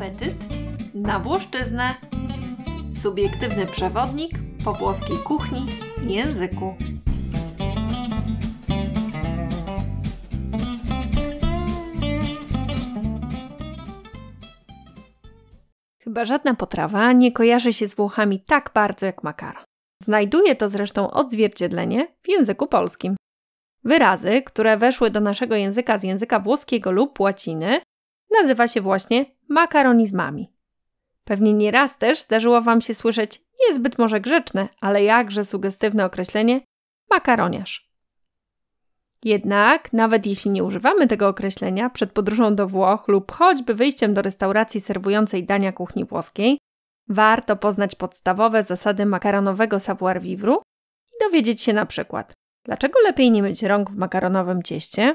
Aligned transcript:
Apetyt 0.00 0.36
na 0.94 1.18
Włoszczyznę. 1.18 1.94
Subiektywny 3.02 3.66
przewodnik 3.66 4.32
po 4.64 4.72
włoskiej 4.72 5.18
kuchni 5.18 5.66
i 6.06 6.14
języku. 6.14 6.74
Chyba 15.98 16.24
żadna 16.24 16.54
potrawa 16.54 17.12
nie 17.12 17.32
kojarzy 17.32 17.72
się 17.72 17.86
z 17.86 17.94
Włochami 17.94 18.40
tak 18.40 18.70
bardzo 18.74 19.06
jak 19.06 19.22
makaron. 19.22 19.64
Znajduje 20.02 20.56
to 20.56 20.68
zresztą 20.68 21.10
odzwierciedlenie 21.10 22.08
w 22.22 22.28
języku 22.28 22.66
polskim. 22.66 23.16
Wyrazy, 23.84 24.42
które 24.42 24.76
weszły 24.76 25.10
do 25.10 25.20
naszego 25.20 25.54
języka 25.54 25.98
z 25.98 26.02
języka 26.02 26.40
włoskiego 26.40 26.90
lub 26.90 27.20
łaciny, 27.20 27.80
nazywa 28.30 28.68
się 28.68 28.80
właśnie 28.80 29.26
makaronizmami. 29.48 30.52
Pewnie 31.24 31.54
nieraz 31.54 31.98
też 31.98 32.20
zdarzyło 32.20 32.62
Wam 32.62 32.80
się 32.80 32.94
słyszeć 32.94 33.42
niezbyt 33.68 33.98
może 33.98 34.20
grzeczne, 34.20 34.68
ale 34.80 35.04
jakże 35.04 35.44
sugestywne 35.44 36.04
określenie 36.04 36.60
makaroniarz. 37.10 37.90
Jednak, 39.24 39.92
nawet 39.92 40.26
jeśli 40.26 40.50
nie 40.50 40.64
używamy 40.64 41.06
tego 41.06 41.28
określenia 41.28 41.90
przed 41.90 42.12
podróżą 42.12 42.54
do 42.54 42.68
Włoch 42.68 43.08
lub 43.08 43.32
choćby 43.32 43.74
wyjściem 43.74 44.14
do 44.14 44.22
restauracji 44.22 44.80
serwującej 44.80 45.44
dania 45.44 45.72
kuchni 45.72 46.04
włoskiej, 46.04 46.58
warto 47.08 47.56
poznać 47.56 47.94
podstawowe 47.94 48.62
zasady 48.62 49.06
makaronowego 49.06 49.80
savoir 49.80 50.20
vivre 50.20 50.52
i 51.12 51.24
dowiedzieć 51.24 51.62
się 51.62 51.72
na 51.72 51.86
przykład, 51.86 52.32
dlaczego 52.64 53.00
lepiej 53.00 53.30
nie 53.30 53.42
myć 53.42 53.62
rąk 53.62 53.90
w 53.90 53.96
makaronowym 53.96 54.62
cieście, 54.62 55.14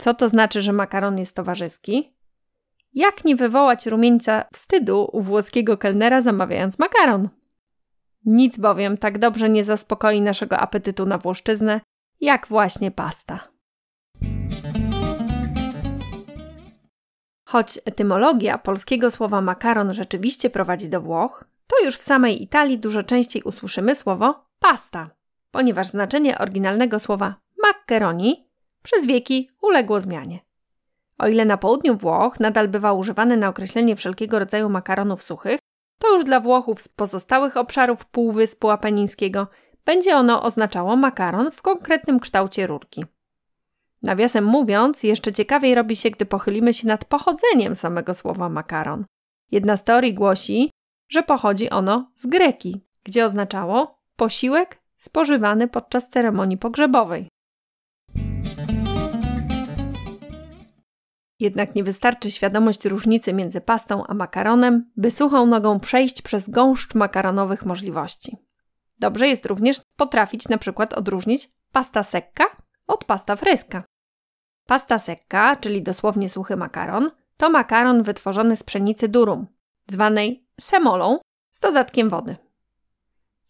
co 0.00 0.14
to 0.14 0.28
znaczy, 0.28 0.62
że 0.62 0.72
makaron 0.72 1.18
jest 1.18 1.36
towarzyski, 1.36 2.14
jak 2.94 3.24
nie 3.24 3.36
wywołać 3.36 3.86
rumieńca 3.86 4.44
wstydu 4.52 5.08
u 5.12 5.22
włoskiego 5.22 5.78
kelnera 5.78 6.22
zamawiając 6.22 6.78
makaron. 6.78 7.28
Nic 8.24 8.58
bowiem 8.58 8.96
tak 8.96 9.18
dobrze 9.18 9.50
nie 9.50 9.64
zaspokoi 9.64 10.20
naszego 10.20 10.58
apetytu 10.58 11.06
na 11.06 11.18
włoszczyznę, 11.18 11.80
jak 12.20 12.46
właśnie 12.46 12.90
pasta. 12.90 13.48
Choć 17.44 17.78
etymologia 17.84 18.58
polskiego 18.58 19.10
słowa 19.10 19.40
makaron 19.40 19.94
rzeczywiście 19.94 20.50
prowadzi 20.50 20.88
do 20.88 21.00
Włoch, 21.00 21.44
to 21.66 21.84
już 21.84 21.96
w 21.96 22.02
samej 22.02 22.42
Italii 22.42 22.78
dużo 22.78 23.02
częściej 23.02 23.42
usłyszymy 23.42 23.94
słowo 23.94 24.44
pasta, 24.60 25.10
ponieważ 25.50 25.86
znaczenie 25.86 26.38
oryginalnego 26.38 26.98
słowa 27.00 27.34
macaroni 27.62 28.49
przez 28.82 29.06
wieki 29.06 29.50
uległo 29.62 30.00
zmianie. 30.00 30.40
O 31.18 31.28
ile 31.28 31.44
na 31.44 31.56
południu 31.56 31.96
Włoch 31.96 32.40
nadal 32.40 32.68
bywa 32.68 32.92
używane 32.92 33.36
na 33.36 33.48
określenie 33.48 33.96
wszelkiego 33.96 34.38
rodzaju 34.38 34.68
makaronów 34.68 35.22
suchych, 35.22 35.60
to 35.98 36.14
już 36.16 36.24
dla 36.24 36.40
Włochów 36.40 36.80
z 36.80 36.88
pozostałych 36.88 37.56
obszarów 37.56 38.04
Półwyspu 38.04 38.70
Apenińskiego 38.70 39.46
będzie 39.84 40.16
ono 40.16 40.42
oznaczało 40.42 40.96
makaron 40.96 41.50
w 41.50 41.62
konkretnym 41.62 42.20
kształcie 42.20 42.66
rurki. 42.66 43.04
Nawiasem 44.02 44.44
mówiąc, 44.44 45.02
jeszcze 45.02 45.32
ciekawiej 45.32 45.74
robi 45.74 45.96
się, 45.96 46.10
gdy 46.10 46.26
pochylimy 46.26 46.74
się 46.74 46.88
nad 46.88 47.04
pochodzeniem 47.04 47.76
samego 47.76 48.14
słowa 48.14 48.48
makaron. 48.48 49.04
Jedna 49.50 49.76
z 49.76 49.84
teorii 49.84 50.14
głosi, 50.14 50.70
że 51.08 51.22
pochodzi 51.22 51.70
ono 51.70 52.10
z 52.14 52.26
greki, 52.26 52.84
gdzie 53.04 53.24
oznaczało 53.24 53.98
posiłek 54.16 54.78
spożywany 54.96 55.68
podczas 55.68 56.10
ceremonii 56.10 56.58
pogrzebowej. 56.58 57.28
Jednak 61.40 61.74
nie 61.74 61.84
wystarczy 61.84 62.30
świadomość 62.30 62.84
różnicy 62.84 63.32
między 63.32 63.60
pastą 63.60 64.06
a 64.06 64.14
makaronem, 64.14 64.90
by 64.96 65.10
suchą 65.10 65.46
nogą 65.46 65.80
przejść 65.80 66.22
przez 66.22 66.50
gąszcz 66.50 66.94
makaronowych 66.94 67.66
możliwości. 67.66 68.36
Dobrze 68.98 69.28
jest 69.28 69.46
również 69.46 69.80
potrafić 69.96 70.48
na 70.48 70.58
przykład 70.58 70.92
odróżnić 70.92 71.48
pasta 71.72 72.02
secca 72.02 72.44
od 72.86 73.04
pasta 73.04 73.36
fresca. 73.36 73.84
Pasta 74.66 74.98
secca, 74.98 75.56
czyli 75.56 75.82
dosłownie 75.82 76.28
suchy 76.28 76.56
makaron, 76.56 77.10
to 77.36 77.50
makaron 77.50 78.02
wytworzony 78.02 78.56
z 78.56 78.62
pszenicy 78.62 79.08
durum, 79.08 79.46
zwanej 79.88 80.46
semolą, 80.60 81.18
z 81.50 81.60
dodatkiem 81.60 82.08
wody. 82.08 82.36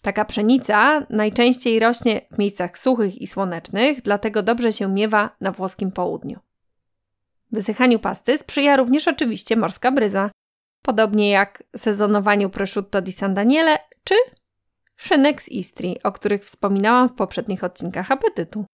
Taka 0.02 0.24
pszenica 0.24 1.06
najczęściej 1.10 1.80
rośnie 1.80 2.20
w 2.30 2.38
miejscach 2.38 2.78
suchych 2.78 3.22
i 3.22 3.26
słonecznych, 3.26 4.02
dlatego 4.02 4.42
dobrze 4.42 4.72
się 4.72 4.88
miewa 4.88 5.36
na 5.40 5.52
włoskim 5.52 5.92
południu. 5.92 6.40
Wysychaniu 7.52 7.98
pasty 7.98 8.38
sprzyja 8.38 8.76
również 8.76 9.08
oczywiście 9.08 9.56
morska 9.56 9.92
bryza, 9.92 10.30
podobnie 10.82 11.30
jak 11.30 11.62
sezonowaniu 11.76 12.50
prosciutto 12.50 13.02
di 13.02 13.12
San 13.12 13.34
Daniele 13.34 13.78
czy 14.04 14.14
szynek 14.96 15.42
z 15.42 15.48
Istrii, 15.48 16.02
o 16.02 16.12
których 16.12 16.44
wspominałam 16.44 17.08
w 17.08 17.14
poprzednich 17.14 17.64
odcinkach 17.64 18.10
apetytu. 18.10 18.64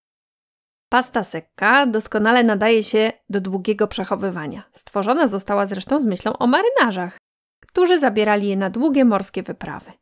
Pasta 0.88 1.24
sekka 1.24 1.86
doskonale 1.86 2.44
nadaje 2.44 2.82
się 2.82 3.12
do 3.30 3.40
długiego 3.40 3.88
przechowywania. 3.88 4.62
Stworzona 4.74 5.26
została 5.26 5.66
zresztą 5.66 6.00
z 6.00 6.04
myślą 6.04 6.32
o 6.38 6.46
marynarzach, 6.46 7.18
którzy 7.60 8.00
zabierali 8.00 8.48
je 8.48 8.56
na 8.56 8.70
długie 8.70 9.04
morskie 9.04 9.42
wyprawy. 9.42 9.92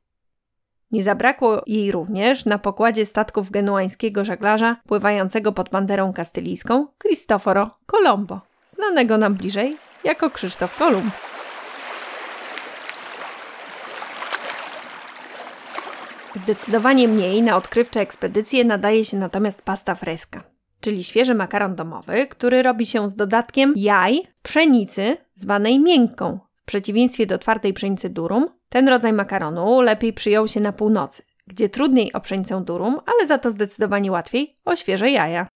Nie 0.91 1.03
zabrakło 1.03 1.63
jej 1.67 1.93
również 1.93 2.45
na 2.45 2.59
pokładzie 2.59 3.07
statków 3.07 3.51
genuańskiego 3.51 4.25
żeglarza 4.25 4.77
pływającego 4.87 5.53
pod 5.53 5.71
banderą 5.71 6.13
kastylijską 6.13 6.87
Cristoforo 6.99 7.71
Colombo, 7.87 8.41
znanego 8.75 9.19
nam 9.19 9.35
bliżej 9.35 9.77
jako 10.05 10.31
Krzysztof 10.31 10.79
Kolumb. 10.79 11.15
Zdecydowanie 16.37 17.09
mniej 17.09 17.43
na 17.43 17.57
odkrywcze 17.57 18.01
ekspedycje 18.01 18.65
nadaje 18.65 19.05
się 19.05 19.17
natomiast 19.17 19.63
pasta 19.63 19.95
fresca, 19.95 20.43
czyli 20.81 21.05
świeży 21.05 21.35
makaron 21.35 21.75
domowy, 21.75 22.27
który 22.27 22.63
robi 22.63 22.87
się 22.87 23.11
z 23.11 23.15
dodatkiem 23.15 23.73
jaj, 23.77 24.23
pszenicy, 24.43 25.17
zwanej 25.35 25.81
miękką. 25.81 26.39
W 26.55 26.65
przeciwieństwie 26.65 27.27
do 27.27 27.39
twardej 27.39 27.73
pszenicy 27.73 28.11
durum, 28.11 28.49
ten 28.69 28.89
rodzaj 28.89 29.13
makaronu 29.13 29.81
lepiej 29.81 30.13
przyjął 30.13 30.49
się 30.49 30.61
na 30.61 30.73
północy, 30.73 31.23
gdzie 31.47 31.69
trudniej 31.69 32.13
o 32.13 32.21
pszenicę 32.21 32.65
durum, 32.65 33.01
ale 33.07 33.27
za 33.27 33.39
to 33.39 33.51
zdecydowanie 33.51 34.13
łatwiej 34.13 34.57
o 34.65 34.77
świeże 34.77 35.11
jaja. 35.11 35.47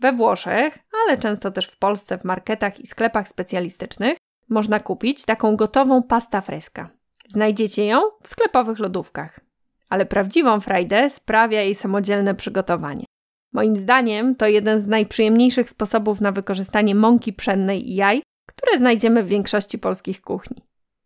We 0.00 0.12
Włoszech, 0.12 0.78
ale 1.04 1.18
często 1.18 1.50
też 1.50 1.66
w 1.66 1.78
Polsce 1.78 2.18
w 2.18 2.24
marketach 2.24 2.80
i 2.80 2.86
sklepach 2.86 3.28
specjalistycznych 3.28 4.16
można 4.48 4.80
kupić 4.80 5.24
taką 5.24 5.56
gotową 5.56 6.02
pasta 6.02 6.40
fresca. 6.40 6.90
Znajdziecie 7.28 7.86
ją 7.86 8.00
w 8.22 8.28
sklepowych 8.28 8.78
lodówkach. 8.78 9.40
Ale 9.88 10.06
prawdziwą 10.06 10.60
frajdę 10.60 11.10
sprawia 11.10 11.62
jej 11.62 11.74
samodzielne 11.74 12.34
przygotowanie. 12.34 13.04
Moim 13.52 13.76
zdaniem 13.76 14.34
to 14.34 14.46
jeden 14.46 14.80
z 14.80 14.86
najprzyjemniejszych 14.86 15.70
sposobów 15.70 16.20
na 16.20 16.32
wykorzystanie 16.32 16.94
mąki 16.94 17.32
pszennej 17.32 17.90
i 17.90 17.94
jaj, 17.94 18.22
które 18.46 18.78
znajdziemy 18.78 19.22
w 19.22 19.28
większości 19.28 19.78
polskich 19.78 20.22
kuchni. 20.22 20.56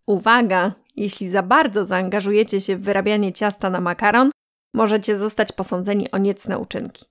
Uwaga! 0.07 0.73
Jeśli 0.97 1.29
za 1.29 1.43
bardzo 1.43 1.85
zaangażujecie 1.85 2.61
się 2.61 2.77
w 2.77 2.83
wyrabianie 2.83 3.33
ciasta 3.33 3.71
na 3.71 3.81
makaron, 3.81 4.31
możecie 4.75 5.17
zostać 5.17 5.53
posądzeni 5.53 6.11
o 6.11 6.19
niecne 6.19 6.59
uczynki. 6.59 7.05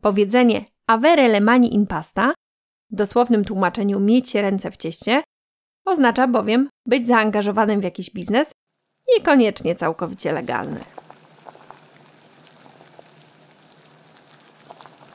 Powiedzenie 0.00 0.64
avere 0.90 1.28
le 1.28 1.40
mani 1.40 1.74
in 1.74 1.86
pasta, 1.86 2.34
w 2.90 2.94
dosłownym 2.94 3.44
tłumaczeniu 3.44 4.00
mieć 4.00 4.34
ręce 4.34 4.70
w 4.70 4.76
cieście, 4.76 5.22
oznacza 5.84 6.26
bowiem 6.26 6.68
być 6.86 7.06
zaangażowanym 7.06 7.80
w 7.80 7.84
jakiś 7.84 8.10
biznes, 8.10 8.52
niekoniecznie 9.16 9.76
całkowicie 9.76 10.32
legalny. 10.32 10.80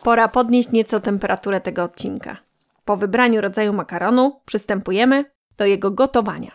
Pora 0.03 0.27
podnieść 0.27 0.71
nieco 0.71 0.99
temperaturę 0.99 1.61
tego 1.61 1.83
odcinka. 1.83 2.37
Po 2.85 2.97
wybraniu 2.97 3.41
rodzaju 3.41 3.73
makaronu 3.73 4.41
przystępujemy 4.45 5.25
do 5.57 5.65
jego 5.65 5.91
gotowania. 5.91 6.51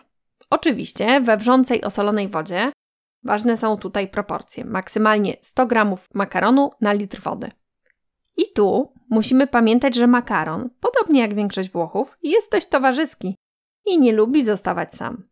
Oczywiście 0.49 1.21
we 1.21 1.37
wrzącej 1.37 1.83
osolonej 1.83 2.27
wodzie 2.27 2.71
ważne 3.23 3.57
są 3.57 3.77
tutaj 3.77 4.07
proporcje. 4.07 4.65
Maksymalnie 4.65 5.37
100 5.41 5.65
g 5.65 5.95
makaronu 6.13 6.69
na 6.81 6.93
litr 6.93 7.21
wody. 7.21 7.51
I 8.37 8.53
tu 8.53 8.93
musimy 9.09 9.47
pamiętać, 9.47 9.95
że 9.95 10.07
makaron, 10.07 10.69
podobnie 10.79 11.21
jak 11.21 11.33
większość 11.33 11.69
Włochów, 11.69 12.17
jest 12.23 12.51
dość 12.51 12.67
towarzyski 12.67 13.35
i 13.85 13.99
nie 13.99 14.13
lubi 14.13 14.43
zostawać 14.43 14.93
sam. 14.93 15.23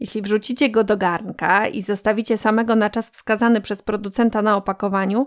Jeśli 0.00 0.22
wrzucicie 0.22 0.70
go 0.70 0.84
do 0.84 0.96
garnka 0.96 1.66
i 1.66 1.82
zostawicie 1.82 2.36
samego 2.36 2.76
na 2.76 2.90
czas 2.90 3.10
wskazany 3.10 3.60
przez 3.60 3.82
producenta 3.82 4.42
na 4.42 4.56
opakowaniu, 4.56 5.26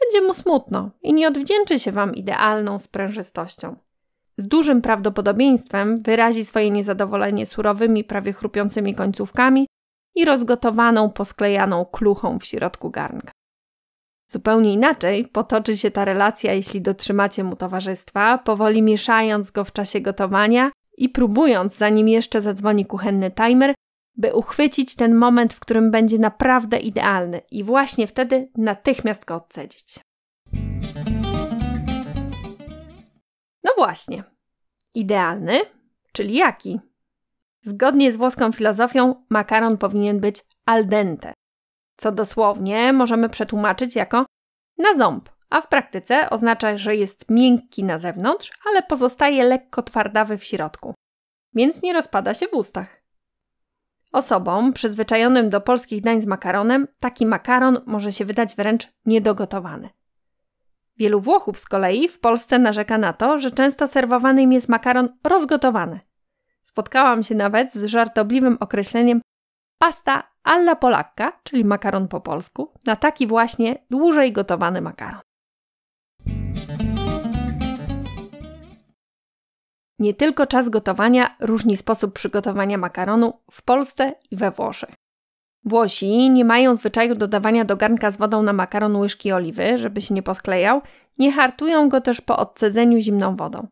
będzie 0.00 0.26
mu 0.26 0.34
smutno 0.34 0.90
i 1.02 1.14
nie 1.14 1.28
odwdzięczy 1.28 1.78
się 1.78 1.92
Wam 1.92 2.14
idealną 2.14 2.78
sprężystością. 2.78 3.76
Z 4.36 4.48
dużym 4.48 4.82
prawdopodobieństwem 4.82 5.96
wyrazi 6.02 6.44
swoje 6.44 6.70
niezadowolenie 6.70 7.46
surowymi, 7.46 8.04
prawie 8.04 8.32
chrupiącymi 8.32 8.94
końcówkami 8.94 9.66
i 10.14 10.24
rozgotowaną, 10.24 11.10
posklejaną 11.10 11.84
kluchą 11.84 12.38
w 12.38 12.44
środku 12.44 12.90
garnka. 12.90 13.32
Zupełnie 14.28 14.72
inaczej 14.72 15.24
potoczy 15.24 15.76
się 15.76 15.90
ta 15.90 16.04
relacja, 16.04 16.52
jeśli 16.52 16.80
dotrzymacie 16.80 17.44
mu 17.44 17.56
towarzystwa, 17.56 18.38
powoli 18.38 18.82
mieszając 18.82 19.50
go 19.50 19.64
w 19.64 19.72
czasie 19.72 20.00
gotowania 20.00 20.70
i 20.96 21.08
próbując, 21.08 21.76
zanim 21.76 22.08
jeszcze 22.08 22.40
zadzwoni 22.40 22.86
kuchenny 22.86 23.30
timer, 23.30 23.74
by 24.16 24.34
uchwycić 24.34 24.94
ten 24.94 25.14
moment, 25.14 25.52
w 25.52 25.60
którym 25.60 25.90
będzie 25.90 26.18
naprawdę 26.18 26.78
idealny 26.78 27.40
i 27.50 27.64
właśnie 27.64 28.06
wtedy 28.06 28.50
natychmiast 28.56 29.24
go 29.24 29.34
odcedzić. 29.34 30.00
No 33.64 33.72
właśnie. 33.76 34.24
Idealny, 34.94 35.60
czyli 36.12 36.34
jaki? 36.34 36.80
Zgodnie 37.62 38.12
z 38.12 38.16
włoską 38.16 38.52
filozofią, 38.52 39.24
makaron 39.30 39.78
powinien 39.78 40.20
być 40.20 40.44
al 40.66 40.86
dente, 40.86 41.32
co 41.98 42.12
dosłownie 42.12 42.92
możemy 42.92 43.28
przetłumaczyć 43.28 43.96
jako 43.96 44.26
na 44.78 44.94
ząb, 44.94 45.28
a 45.50 45.60
w 45.60 45.68
praktyce 45.68 46.30
oznacza, 46.30 46.78
że 46.78 46.96
jest 46.96 47.30
miękki 47.30 47.84
na 47.84 47.98
zewnątrz, 47.98 48.52
ale 48.70 48.82
pozostaje 48.82 49.44
lekko 49.44 49.82
twardawy 49.82 50.38
w 50.38 50.44
środku, 50.44 50.94
więc 51.54 51.82
nie 51.82 51.92
rozpada 51.92 52.34
się 52.34 52.48
w 52.48 52.54
ustach. 52.54 53.02
Osobom 54.12 54.72
przyzwyczajonym 54.72 55.50
do 55.50 55.60
polskich 55.60 56.02
dań 56.02 56.20
z 56.20 56.26
makaronem 56.26 56.88
taki 57.00 57.26
makaron 57.26 57.80
może 57.86 58.12
się 58.12 58.24
wydać 58.24 58.56
wręcz 58.56 58.88
niedogotowany. 59.06 59.88
Wielu 60.96 61.20
Włochów 61.20 61.58
z 61.58 61.64
kolei 61.64 62.08
w 62.08 62.20
Polsce 62.20 62.58
narzeka 62.58 62.98
na 62.98 63.12
to, 63.12 63.38
że 63.38 63.50
często 63.50 63.86
serwowany 63.86 64.42
im 64.42 64.52
jest 64.52 64.68
makaron 64.68 65.08
rozgotowany. 65.24 66.00
Spotkałam 66.62 67.22
się 67.22 67.34
nawet 67.34 67.74
z 67.74 67.84
żartobliwym 67.84 68.56
określeniem 68.60 69.20
pasta 69.78 70.22
alla 70.44 70.76
polacca, 70.76 71.32
czyli 71.42 71.64
makaron 71.64 72.08
po 72.08 72.20
polsku, 72.20 72.72
na 72.86 72.96
taki 72.96 73.26
właśnie 73.26 73.84
dłużej 73.90 74.32
gotowany 74.32 74.80
makaron. 74.80 75.20
Nie 79.98 80.14
tylko 80.14 80.46
czas 80.46 80.68
gotowania 80.68 81.36
różni 81.40 81.76
sposób 81.76 82.14
przygotowania 82.14 82.78
makaronu 82.78 83.32
w 83.50 83.62
Polsce 83.62 84.14
i 84.30 84.36
we 84.36 84.50
Włoszech. 84.50 84.94
Włosi 85.64 86.30
nie 86.30 86.44
mają 86.44 86.76
zwyczaju 86.76 87.14
dodawania 87.14 87.64
do 87.64 87.76
garnka 87.76 88.10
z 88.10 88.16
wodą 88.16 88.42
na 88.42 88.52
makaron 88.52 88.96
łyżki 88.96 89.32
oliwy, 89.32 89.78
żeby 89.78 90.00
się 90.00 90.14
nie 90.14 90.22
posklejał, 90.22 90.82
nie 91.18 91.32
hartują 91.32 91.88
go 91.88 92.00
też 92.00 92.20
po 92.20 92.36
odcedzeniu 92.36 93.00
zimną 93.00 93.36
wodą. 93.36 93.66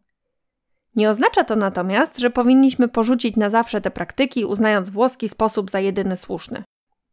Nie 0.96 1.10
oznacza 1.10 1.44
to 1.44 1.56
natomiast, 1.56 2.18
że 2.18 2.30
powinniśmy 2.30 2.88
porzucić 2.88 3.36
na 3.36 3.50
zawsze 3.50 3.80
te 3.80 3.90
praktyki, 3.90 4.44
uznając 4.44 4.90
włoski 4.90 5.28
sposób 5.28 5.70
za 5.70 5.80
jedyny 5.80 6.16
słuszny. 6.16 6.62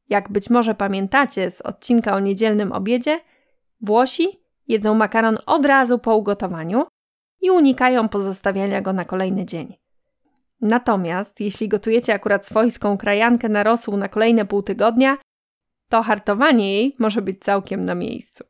Jak 0.10 0.32
być 0.32 0.50
może 0.50 0.76
pamiętacie 0.76 1.52
z 1.52 1.62
odcinka 1.62 2.16
o 2.16 2.20
niedzielnym 2.20 2.72
obiedzie, 2.72 3.20
Włosi 3.84 4.28
jedzą 4.68 4.94
makaron 4.94 5.38
od 5.46 5.66
razu 5.66 6.00
po 6.00 6.16
ugotowaniu 6.16 6.86
i 7.42 7.50
unikają 7.50 8.10
pozostawiania 8.10 8.82
go 8.82 8.94
na 8.94 9.06
kolejny 9.06 9.46
dzień. 9.46 9.78
Natomiast 10.62 11.40
jeśli 11.40 11.68
gotujecie 11.68 12.14
akurat 12.14 12.46
swojską 12.46 12.98
krajankę 12.98 13.50
na 13.50 13.64
rosół 13.64 13.98
na 13.98 14.10
kolejne 14.10 14.46
pół 14.46 14.62
tygodnia, 14.62 15.18
to 15.90 16.04
hartowanie 16.04 16.74
jej 16.74 16.96
może 17.00 17.22
być 17.22 17.40
całkiem 17.40 17.86
na 17.86 17.96
miejscu. 17.96 18.44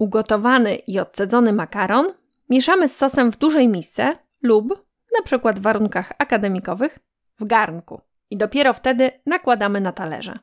Ugotowany 0.00 0.74
i 0.74 0.98
odcedzony 0.98 1.52
makaron 1.52 2.06
mieszamy 2.48 2.88
z 2.88 2.96
sosem 2.96 3.32
w 3.32 3.38
dużej 3.38 3.68
misce 3.68 4.16
lub, 4.42 4.68
na 5.18 5.22
przykład 5.24 5.58
w 5.58 5.62
warunkach 5.62 6.12
akademikowych, 6.18 6.98
w 7.38 7.44
garnku 7.44 8.00
i 8.30 8.36
dopiero 8.36 8.74
wtedy 8.74 9.10
nakładamy 9.26 9.80
na 9.80 9.92
talerze. 9.92 10.38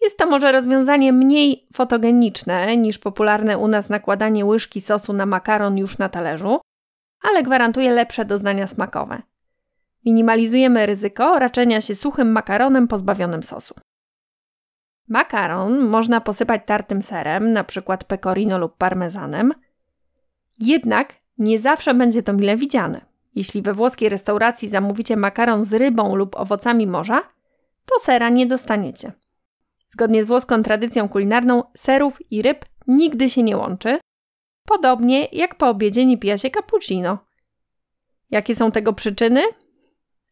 Jest 0.00 0.18
to 0.18 0.26
może 0.26 0.52
rozwiązanie 0.52 1.12
mniej 1.12 1.66
fotogeniczne 1.72 2.76
niż 2.76 2.98
popularne 2.98 3.58
u 3.58 3.68
nas 3.68 3.88
nakładanie 3.88 4.44
łyżki 4.44 4.80
sosu 4.80 5.12
na 5.12 5.26
makaron 5.26 5.78
już 5.78 5.98
na 5.98 6.08
talerzu, 6.08 6.60
ale 7.22 7.42
gwarantuje 7.42 7.92
lepsze 7.92 8.24
doznania 8.24 8.66
smakowe. 8.66 9.22
Minimalizujemy 10.04 10.86
ryzyko 10.86 11.38
raczenia 11.38 11.80
się 11.80 11.94
suchym 11.94 12.32
makaronem 12.32 12.88
pozbawionym 12.88 13.42
sosu. 13.42 13.74
Makaron 15.10 15.88
można 15.88 16.20
posypać 16.20 16.62
tartym 16.66 17.02
serem, 17.02 17.46
np. 17.46 17.98
pecorino 18.08 18.58
lub 18.58 18.76
parmezanem. 18.76 19.52
Jednak 20.58 21.14
nie 21.38 21.58
zawsze 21.58 21.94
będzie 21.94 22.22
to 22.22 22.32
mile 22.32 22.56
widziane. 22.56 23.00
Jeśli 23.34 23.62
we 23.62 23.74
włoskiej 23.74 24.08
restauracji 24.08 24.68
zamówicie 24.68 25.16
makaron 25.16 25.64
z 25.64 25.72
rybą 25.72 26.14
lub 26.14 26.36
owocami 26.36 26.86
morza, 26.86 27.22
to 27.86 27.98
sera 28.00 28.28
nie 28.28 28.46
dostaniecie. 28.46 29.12
Zgodnie 29.88 30.24
z 30.24 30.26
włoską 30.26 30.62
tradycją 30.62 31.08
kulinarną, 31.08 31.62
serów 31.76 32.18
i 32.32 32.42
ryb 32.42 32.64
nigdy 32.86 33.30
się 33.30 33.42
nie 33.42 33.56
łączy, 33.56 33.98
podobnie 34.64 35.24
jak 35.32 35.54
po 35.54 35.68
obiedzie 35.68 36.06
nie 36.06 36.18
pija 36.18 36.38
się 36.38 36.50
cappuccino. 36.50 37.18
Jakie 38.30 38.54
są 38.54 38.72
tego 38.72 38.92
przyczyny? 38.92 39.42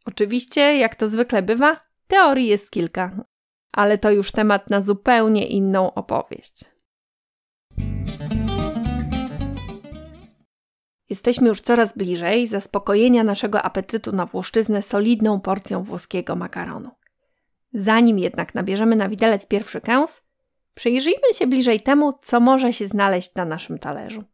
Oczywiście, 0.05 0.61
jak 0.77 0.95
to 0.95 1.09
zwykle 1.09 1.43
bywa, 1.43 1.81
teorii 2.09 2.47
jest 2.47 2.71
kilka, 2.71 3.25
ale 3.79 3.99
to 3.99 4.11
już 4.11 4.33
temat 4.33 4.71
na 4.71 4.81
zupełnie 4.81 5.47
inną 5.47 5.95
opowieść. 5.95 6.65
Jesteśmy 11.11 11.49
już 11.49 11.61
coraz 11.61 11.97
bliżej 11.97 12.47
zaspokojenia 12.47 13.25
naszego 13.25 13.63
apetytu 13.63 14.13
na 14.13 14.27
włoszczyznę 14.27 14.83
solidną 14.83 15.41
porcją 15.41 15.83
włoskiego 15.83 16.37
makaronu. 16.37 16.91
Zanim 17.73 18.19
jednak 18.19 18.55
nabierzemy 18.55 18.97
na 18.97 19.09
widelec 19.09 19.47
pierwszy 19.47 19.81
kęs, 19.81 20.23
przyjrzyjmy 20.75 21.35
się 21.35 21.47
bliżej 21.47 21.81
temu, 21.81 22.13
co 22.23 22.41
może 22.41 22.73
się 22.73 22.89
znaleźć 22.89 23.35
na 23.35 23.45
naszym 23.45 23.79
talerzu. 23.79 24.25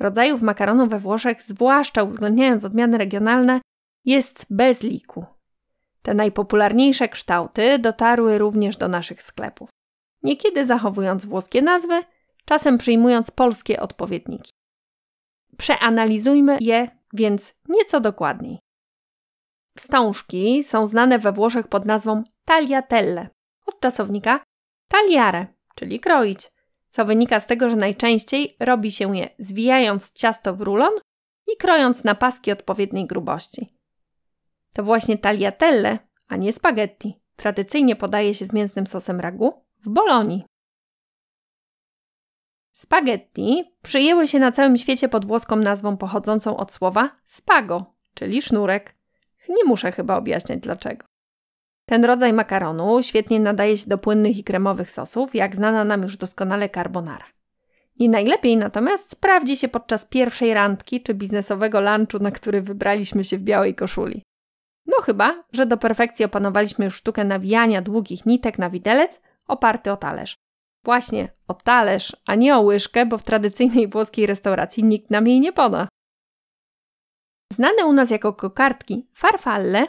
Rodzajów 0.00 0.42
makaronu 0.42 0.86
we 0.86 0.98
Włoszech, 0.98 1.42
zwłaszcza 1.42 2.02
uwzględniając 2.02 2.64
odmiany 2.64 2.98
regionalne, 2.98 3.60
jest 4.04 4.46
bez 4.50 4.82
liku. 4.82 5.35
Te 6.06 6.14
najpopularniejsze 6.14 7.08
kształty 7.08 7.78
dotarły 7.78 8.38
również 8.38 8.76
do 8.76 8.88
naszych 8.88 9.22
sklepów. 9.22 9.68
Niekiedy 10.22 10.64
zachowując 10.64 11.24
włoskie 11.24 11.62
nazwy, 11.62 12.02
czasem 12.44 12.78
przyjmując 12.78 13.30
polskie 13.30 13.80
odpowiedniki. 13.80 14.50
Przeanalizujmy 15.56 16.58
je 16.60 16.88
więc 17.12 17.54
nieco 17.68 18.00
dokładniej. 18.00 18.58
Wstążki 19.76 20.64
są 20.64 20.86
znane 20.86 21.18
we 21.18 21.32
Włoszech 21.32 21.68
pod 21.68 21.86
nazwą 21.86 22.24
tagliatelle, 22.44 23.28
od 23.66 23.80
czasownika 23.80 24.44
tagliare, 24.88 25.46
czyli 25.74 26.00
kroić, 26.00 26.52
co 26.90 27.04
wynika 27.04 27.40
z 27.40 27.46
tego, 27.46 27.70
że 27.70 27.76
najczęściej 27.76 28.56
robi 28.60 28.92
się 28.92 29.16
je 29.16 29.28
zwijając 29.38 30.12
ciasto 30.12 30.54
w 30.54 30.60
rulon 30.60 30.92
i 31.46 31.56
krojąc 31.56 32.04
na 32.04 32.14
paski 32.14 32.52
odpowiedniej 32.52 33.06
grubości. 33.06 33.75
To 34.76 34.82
właśnie 34.82 35.18
tagliatelle, 35.18 35.98
a 36.28 36.36
nie 36.36 36.52
spaghetti, 36.52 37.20
tradycyjnie 37.36 37.96
podaje 37.96 38.34
się 38.34 38.44
z 38.44 38.52
mięsnym 38.52 38.86
sosem 38.86 39.20
ragu 39.20 39.64
w 39.84 39.88
Bolonii. 39.88 40.44
Spaghetti 42.72 43.64
przyjęły 43.82 44.28
się 44.28 44.38
na 44.38 44.52
całym 44.52 44.76
świecie 44.76 45.08
pod 45.08 45.24
włoską 45.24 45.56
nazwą 45.56 45.96
pochodzącą 45.96 46.56
od 46.56 46.72
słowa 46.72 47.16
spago, 47.24 47.86
czyli 48.14 48.42
sznurek. 48.42 48.94
Nie 49.48 49.64
muszę 49.64 49.92
chyba 49.92 50.16
objaśniać 50.16 50.60
dlaczego. 50.60 51.06
Ten 51.86 52.04
rodzaj 52.04 52.32
makaronu 52.32 53.02
świetnie 53.02 53.40
nadaje 53.40 53.76
się 53.76 53.88
do 53.88 53.98
płynnych 53.98 54.38
i 54.38 54.44
kremowych 54.44 54.90
sosów, 54.90 55.34
jak 55.34 55.56
znana 55.56 55.84
nam 55.84 56.02
już 56.02 56.16
doskonale 56.16 56.68
carbonara. 56.68 57.26
Nie 58.00 58.08
najlepiej 58.08 58.56
natomiast 58.56 59.10
sprawdzi 59.10 59.56
się 59.56 59.68
podczas 59.68 60.04
pierwszej 60.04 60.54
randki 60.54 61.02
czy 61.02 61.14
biznesowego 61.14 61.80
lunchu, 61.80 62.18
na 62.18 62.30
który 62.30 62.62
wybraliśmy 62.62 63.24
się 63.24 63.38
w 63.38 63.42
białej 63.42 63.74
koszuli. 63.74 64.22
No 64.86 64.96
chyba, 65.02 65.44
że 65.52 65.66
do 65.66 65.76
perfekcji 65.76 66.24
opanowaliśmy 66.24 66.84
już 66.84 66.94
sztukę 66.94 67.24
nawijania 67.24 67.82
długich 67.82 68.26
nitek 68.26 68.58
na 68.58 68.70
widelec 68.70 69.20
oparty 69.46 69.92
o 69.92 69.96
talerz. 69.96 70.36
Właśnie 70.84 71.32
o 71.48 71.54
talerz, 71.54 72.16
a 72.26 72.34
nie 72.34 72.56
o 72.56 72.60
łyżkę, 72.60 73.06
bo 73.06 73.18
w 73.18 73.22
tradycyjnej 73.22 73.88
włoskiej 73.88 74.26
restauracji 74.26 74.84
nikt 74.84 75.10
nam 75.10 75.26
jej 75.26 75.40
nie 75.40 75.52
poda. 75.52 75.88
Znane 77.52 77.86
u 77.86 77.92
nas 77.92 78.10
jako 78.10 78.32
kokardki 78.32 79.08
farfalle 79.14 79.86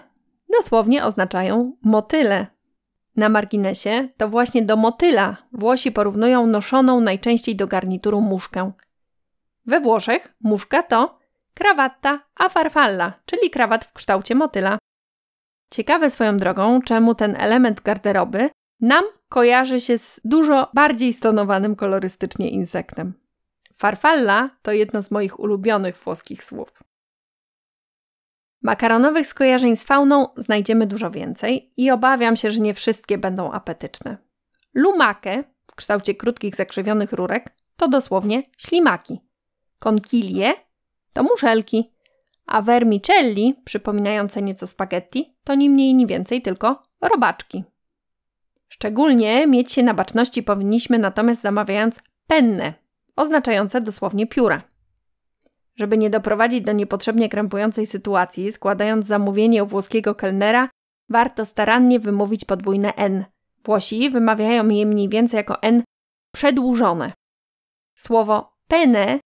dosłownie 0.50 1.06
oznaczają 1.06 1.78
motyle. 1.82 2.48
Na 3.16 3.30
marginesie 3.30 4.10
to 4.18 4.30
właśnie 4.30 4.62
do 4.62 4.78
motyla 4.78 5.38
Włosi 5.54 5.92
porównują 5.92 6.48
noszoną 6.48 7.00
najczęściej 7.00 7.56
do 7.56 7.68
garnituru 7.68 8.22
muszkę. 8.22 8.72
We 9.66 9.80
Włoszech 9.80 10.36
muszka 10.42 10.84
to 10.84 11.20
krawatta 11.54 12.20
a 12.36 12.50
farfalla, 12.50 13.14
czyli 13.26 13.50
krawat 13.50 13.86
w 13.86 13.94
kształcie 13.94 14.36
motyla. 14.36 14.78
Ciekawe 15.70 16.10
swoją 16.10 16.38
drogą, 16.38 16.82
czemu 16.82 17.16
ten 17.16 17.36
element 17.40 17.82
garderoby 17.82 18.50
nam 18.82 19.06
kojarzy 19.30 19.82
się 19.82 19.98
z 19.98 20.22
dużo 20.24 20.70
bardziej 20.74 21.14
stonowanym 21.14 21.76
kolorystycznie 21.76 22.50
insektem. 22.50 23.14
Farfalla 23.74 24.50
to 24.62 24.72
jedno 24.72 25.04
z 25.04 25.12
moich 25.12 25.40
ulubionych 25.40 25.98
włoskich 25.98 26.44
słów. 26.44 26.84
Makaronowych 28.62 29.28
skojarzeń 29.28 29.76
z 29.76 29.84
fauną 29.84 30.28
znajdziemy 30.38 30.88
dużo 30.88 31.12
więcej 31.12 31.72
i 31.78 31.92
obawiam 31.92 32.36
się, 32.36 32.52
że 32.52 32.60
nie 32.60 32.74
wszystkie 32.74 33.18
będą 33.18 33.52
apetyczne. 33.52 34.18
Lumakę 34.74 35.44
w 35.68 35.76
kształcie 35.76 36.16
krótkich 36.16 36.56
zakrzywionych 36.56 37.12
rurek 37.12 37.56
to 37.78 37.88
dosłownie 37.88 38.44
ślimaki. 38.58 39.20
Conchilie 39.80 40.54
to 41.14 41.24
muszelki, 41.24 41.94
a 42.48 42.62
vermicelli, 42.62 43.56
przypominające 43.66 44.42
nieco 44.42 44.68
spaghetti, 44.68 45.36
to 45.44 45.56
ni 45.56 45.70
mniej 45.70 45.96
ni 45.96 46.08
więcej 46.08 46.42
tylko 46.42 46.84
robaczki. 47.02 47.64
Szczególnie 48.68 49.48
mieć 49.48 49.72
się 49.72 49.84
na 49.84 49.94
baczności 49.94 50.44
powinniśmy 50.44 51.00
natomiast 51.00 51.42
zamawiając 51.42 52.00
penne, 52.28 52.74
oznaczające 53.16 53.82
dosłownie 53.82 54.28
pióra. 54.28 54.62
Żeby 55.76 55.98
nie 55.98 56.10
doprowadzić 56.10 56.62
do 56.62 56.72
niepotrzebnie 56.72 57.30
krępującej 57.30 57.86
sytuacji, 57.86 58.52
składając 58.52 59.06
zamówienie 59.06 59.64
u 59.64 59.68
włoskiego 59.68 60.16
kelnera, 60.16 60.70
warto 61.10 61.46
starannie 61.46 62.00
wymówić 62.00 62.46
podwójne 62.46 62.94
N. 62.96 63.26
Włosi 63.64 64.10
wymawiają 64.10 64.70
je 64.70 64.86
mniej 64.86 65.10
więcej 65.10 65.38
jako 65.38 65.62
N 65.62 65.84
przedłużone. 66.34 67.14
Słowo 67.96 68.58
pene 68.68 69.20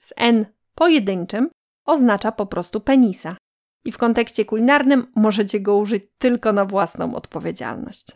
z 0.00 0.12
N 0.16 0.46
pojedynczym 0.74 1.50
oznacza 1.90 2.32
po 2.32 2.46
prostu 2.46 2.80
penisa. 2.80 3.36
I 3.84 3.92
w 3.92 3.98
kontekście 3.98 4.44
kulinarnym 4.44 5.06
możecie 5.16 5.60
go 5.60 5.76
użyć 5.76 6.04
tylko 6.18 6.52
na 6.52 6.64
własną 6.64 7.14
odpowiedzialność. 7.14 8.06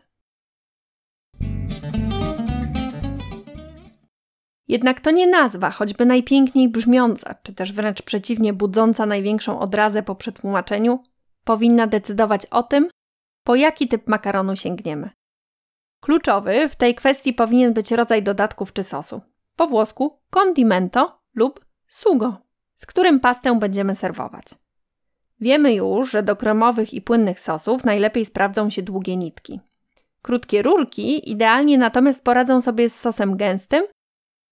Jednak 4.68 5.00
to 5.00 5.10
nie 5.10 5.26
nazwa, 5.26 5.70
choćby 5.70 6.06
najpiękniej 6.06 6.68
brzmiąca, 6.68 7.34
czy 7.42 7.54
też 7.54 7.72
wręcz 7.72 8.02
przeciwnie, 8.02 8.52
budząca 8.52 9.06
największą 9.06 9.60
odrazę 9.60 10.02
po 10.02 10.14
przetłumaczeniu, 10.14 11.02
powinna 11.44 11.86
decydować 11.86 12.46
o 12.46 12.62
tym, 12.62 12.88
po 13.44 13.54
jaki 13.54 13.88
typ 13.88 14.06
makaronu 14.06 14.56
sięgniemy. 14.56 15.10
Kluczowy 16.00 16.68
w 16.68 16.76
tej 16.76 16.94
kwestii 16.94 17.32
powinien 17.32 17.72
być 17.72 17.90
rodzaj 17.90 18.22
dodatków 18.22 18.72
czy 18.72 18.84
sosu. 18.84 19.20
Po 19.56 19.66
włosku 19.66 20.18
condimento 20.30 21.20
lub 21.34 21.64
sugo, 21.88 22.36
z 22.76 22.86
którym 22.86 23.20
pastę 23.20 23.58
będziemy 23.58 23.94
serwować. 23.94 24.44
Wiemy 25.40 25.74
już, 25.74 26.10
że 26.10 26.22
do 26.22 26.36
kremowych 26.36 26.94
i 26.94 27.00
płynnych 27.00 27.40
sosów 27.40 27.84
najlepiej 27.84 28.24
sprawdzą 28.24 28.70
się 28.70 28.82
długie 28.82 29.16
nitki. 29.16 29.60
Krótkie 30.22 30.62
rurki 30.62 31.30
idealnie 31.30 31.78
natomiast 31.78 32.24
poradzą 32.24 32.60
sobie 32.60 32.90
z 32.90 33.00
sosem 33.00 33.36
gęstym 33.36 33.84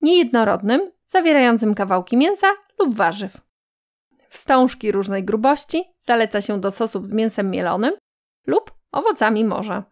niejednorodnym, 0.01 0.91
zawierającym 1.07 1.75
kawałki 1.75 2.17
mięsa 2.17 2.47
lub 2.79 2.95
warzyw. 2.95 3.41
Wstążki 4.29 4.93
różnej 4.93 5.25
grubości 5.25 5.85
zaleca 6.01 6.41
się 6.41 6.61
do 6.61 6.71
sosów 6.71 7.07
z 7.07 7.13
mięsem 7.13 7.51
mielonym 7.51 7.95
lub 8.47 8.73
owocami 8.93 9.45
morza. 9.45 9.85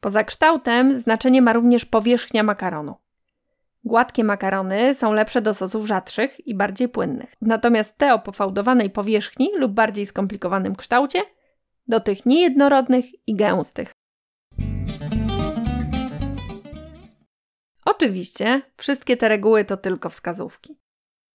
Poza 0.00 0.24
kształtem 0.24 1.00
znaczenie 1.00 1.42
ma 1.42 1.52
również 1.52 1.84
powierzchnia 1.84 2.42
makaronu. 2.42 2.94
Gładkie 3.84 4.24
makarony 4.24 4.94
są 4.94 5.12
lepsze 5.12 5.42
do 5.42 5.54
sosów 5.54 5.86
rzadszych 5.86 6.46
i 6.46 6.54
bardziej 6.54 6.88
płynnych, 6.88 7.34
natomiast 7.40 7.98
te 7.98 8.14
o 8.14 8.18
pofałdowanej 8.18 8.90
powierzchni 8.90 9.50
lub 9.56 9.72
bardziej 9.72 10.06
skomplikowanym 10.06 10.76
kształcie 10.76 11.22
do 11.86 12.00
tych 12.00 12.26
niejednorodnych 12.26 13.28
i 13.28 13.34
gęstych. 13.36 13.92
Oczywiście, 17.84 18.62
wszystkie 18.76 19.16
te 19.16 19.28
reguły 19.28 19.64
to 19.64 19.76
tylko 19.76 20.08
wskazówki. 20.08 20.78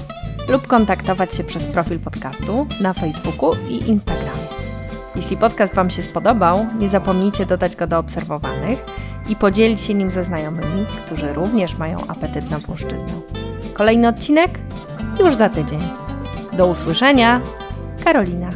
lub 0.48 0.66
kontaktować 0.66 1.34
się 1.34 1.44
przez 1.44 1.66
profil 1.66 1.98
podcastu 1.98 2.66
na 2.80 2.92
Facebooku 2.92 3.52
i 3.68 3.88
Instagramie. 3.88 4.57
Jeśli 5.18 5.36
podcast 5.36 5.74
Wam 5.74 5.90
się 5.90 6.02
spodobał, 6.02 6.66
nie 6.78 6.88
zapomnijcie 6.88 7.46
dodać 7.46 7.76
go 7.76 7.86
do 7.86 7.98
obserwowanych 7.98 8.84
i 9.28 9.36
podzielić 9.36 9.80
się 9.80 9.94
nim 9.94 10.10
ze 10.10 10.24
znajomymi, 10.24 10.86
którzy 11.04 11.32
również 11.32 11.78
mają 11.78 11.98
apetyt 12.08 12.50
na. 12.50 12.58
Kolejny 13.74 14.08
odcinek 14.08 14.58
już 15.20 15.34
za 15.34 15.48
tydzień. 15.48 15.80
Do 16.52 16.66
usłyszenia, 16.66 17.40
Karolina 18.04 18.48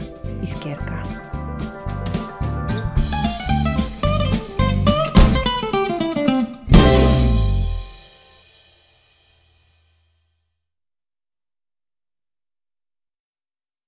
Iskierka. 0.42 1.01